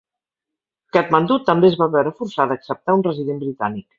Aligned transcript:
Katmandú 0.97 1.37
també 1.51 1.69
es 1.73 1.77
va 1.83 1.89
veure 1.97 2.13
forçada 2.21 2.57
a 2.57 2.61
acceptar 2.61 2.99
un 3.01 3.07
Resident 3.09 3.45
Britànic. 3.47 3.89